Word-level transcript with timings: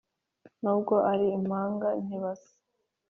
nubwo 0.61 0.95
ari 1.11 1.25
impanga 1.37 1.89
ntibasa 2.05 2.51